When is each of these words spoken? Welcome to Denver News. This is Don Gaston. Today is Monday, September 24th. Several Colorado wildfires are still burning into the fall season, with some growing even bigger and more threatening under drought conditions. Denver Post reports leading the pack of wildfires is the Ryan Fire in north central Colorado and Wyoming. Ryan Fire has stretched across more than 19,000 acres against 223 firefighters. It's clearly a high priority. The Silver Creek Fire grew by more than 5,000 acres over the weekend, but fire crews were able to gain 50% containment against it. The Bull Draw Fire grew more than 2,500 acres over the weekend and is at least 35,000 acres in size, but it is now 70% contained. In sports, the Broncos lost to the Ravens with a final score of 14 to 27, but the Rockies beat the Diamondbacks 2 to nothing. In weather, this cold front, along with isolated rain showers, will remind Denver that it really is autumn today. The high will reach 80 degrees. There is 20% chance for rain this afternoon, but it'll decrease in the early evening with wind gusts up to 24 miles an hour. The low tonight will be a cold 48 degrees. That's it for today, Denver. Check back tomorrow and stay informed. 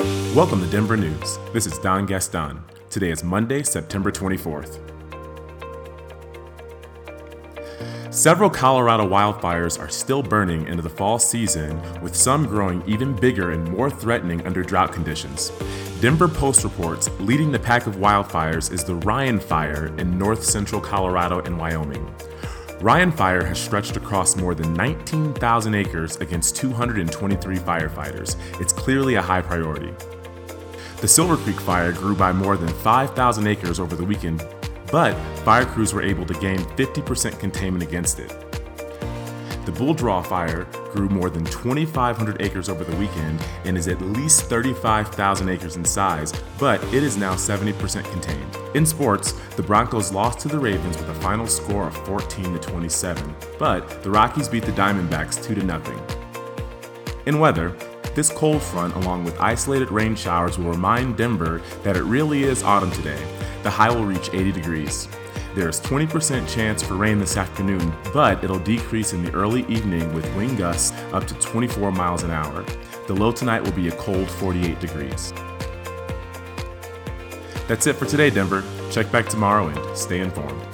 Welcome 0.00 0.60
to 0.60 0.66
Denver 0.66 0.96
News. 0.96 1.38
This 1.52 1.66
is 1.66 1.78
Don 1.78 2.06
Gaston. 2.06 2.60
Today 2.90 3.10
is 3.10 3.22
Monday, 3.22 3.62
September 3.62 4.10
24th. 4.10 4.80
Several 8.12 8.50
Colorado 8.50 9.08
wildfires 9.08 9.78
are 9.78 9.88
still 9.88 10.22
burning 10.22 10.66
into 10.66 10.82
the 10.82 10.90
fall 10.90 11.18
season, 11.18 11.80
with 12.00 12.14
some 12.14 12.46
growing 12.46 12.82
even 12.86 13.14
bigger 13.14 13.52
and 13.52 13.68
more 13.70 13.90
threatening 13.90 14.44
under 14.46 14.62
drought 14.62 14.92
conditions. 14.92 15.50
Denver 16.00 16.28
Post 16.28 16.64
reports 16.64 17.08
leading 17.20 17.52
the 17.52 17.58
pack 17.58 17.86
of 17.86 17.96
wildfires 17.96 18.72
is 18.72 18.84
the 18.84 18.94
Ryan 18.96 19.38
Fire 19.38 19.86
in 19.98 20.18
north 20.18 20.44
central 20.44 20.80
Colorado 20.80 21.40
and 21.40 21.58
Wyoming. 21.58 22.12
Ryan 22.80 23.12
Fire 23.12 23.44
has 23.44 23.58
stretched 23.58 23.96
across 23.96 24.36
more 24.36 24.54
than 24.54 24.74
19,000 24.74 25.74
acres 25.74 26.16
against 26.16 26.56
223 26.56 27.56
firefighters. 27.56 28.36
It's 28.60 28.72
clearly 28.72 29.14
a 29.14 29.22
high 29.22 29.40
priority. 29.40 29.94
The 31.00 31.08
Silver 31.08 31.36
Creek 31.36 31.60
Fire 31.60 31.92
grew 31.92 32.14
by 32.14 32.32
more 32.32 32.56
than 32.56 32.68
5,000 32.68 33.46
acres 33.46 33.80
over 33.80 33.96
the 33.96 34.04
weekend, 34.04 34.46
but 34.90 35.14
fire 35.44 35.64
crews 35.64 35.94
were 35.94 36.02
able 36.02 36.26
to 36.26 36.34
gain 36.34 36.58
50% 36.58 37.38
containment 37.38 37.82
against 37.82 38.18
it. 38.18 38.28
The 39.64 39.72
Bull 39.72 39.94
Draw 39.94 40.22
Fire 40.22 40.64
grew 40.92 41.08
more 41.08 41.30
than 41.30 41.44
2,500 41.46 42.42
acres 42.42 42.68
over 42.68 42.84
the 42.84 42.96
weekend 42.96 43.42
and 43.64 43.78
is 43.78 43.88
at 43.88 44.00
least 44.02 44.42
35,000 44.42 45.48
acres 45.48 45.76
in 45.76 45.84
size, 45.84 46.32
but 46.58 46.82
it 46.92 47.02
is 47.02 47.16
now 47.16 47.34
70% 47.34 48.04
contained. 48.10 48.63
In 48.74 48.84
sports, 48.84 49.34
the 49.54 49.62
Broncos 49.62 50.12
lost 50.12 50.40
to 50.40 50.48
the 50.48 50.58
Ravens 50.58 50.96
with 50.98 51.08
a 51.08 51.14
final 51.20 51.46
score 51.46 51.86
of 51.86 51.96
14 52.06 52.54
to 52.54 52.58
27, 52.58 53.34
but 53.56 54.02
the 54.02 54.10
Rockies 54.10 54.48
beat 54.48 54.64
the 54.64 54.72
Diamondbacks 54.72 55.40
2 55.44 55.54
to 55.54 55.62
nothing. 55.62 56.00
In 57.26 57.38
weather, 57.38 57.76
this 58.16 58.30
cold 58.30 58.60
front, 58.60 58.96
along 58.96 59.22
with 59.22 59.40
isolated 59.40 59.92
rain 59.92 60.16
showers, 60.16 60.58
will 60.58 60.72
remind 60.72 61.16
Denver 61.16 61.62
that 61.84 61.96
it 61.96 62.02
really 62.02 62.42
is 62.42 62.64
autumn 62.64 62.90
today. 62.90 63.24
The 63.62 63.70
high 63.70 63.90
will 63.90 64.04
reach 64.04 64.30
80 64.32 64.50
degrees. 64.50 65.06
There 65.54 65.68
is 65.68 65.80
20% 65.80 66.52
chance 66.52 66.82
for 66.82 66.94
rain 66.94 67.20
this 67.20 67.36
afternoon, 67.36 67.94
but 68.12 68.42
it'll 68.42 68.58
decrease 68.58 69.12
in 69.12 69.24
the 69.24 69.32
early 69.34 69.64
evening 69.66 70.12
with 70.12 70.34
wind 70.34 70.58
gusts 70.58 70.90
up 71.12 71.28
to 71.28 71.34
24 71.34 71.92
miles 71.92 72.24
an 72.24 72.32
hour. 72.32 72.64
The 73.06 73.14
low 73.14 73.30
tonight 73.30 73.62
will 73.62 73.72
be 73.72 73.86
a 73.86 73.92
cold 73.92 74.28
48 74.28 74.80
degrees. 74.80 75.32
That's 77.66 77.86
it 77.86 77.96
for 77.96 78.04
today, 78.04 78.30
Denver. 78.30 78.62
Check 78.90 79.10
back 79.10 79.28
tomorrow 79.28 79.68
and 79.68 79.96
stay 79.96 80.20
informed. 80.20 80.73